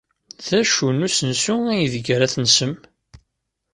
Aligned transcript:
D 0.47 0.49
acu 0.59 0.87
n 0.91 1.05
usensu 1.07 1.55
aydeg 1.73 2.05
ara 2.15 2.33
tensem? 2.33 2.73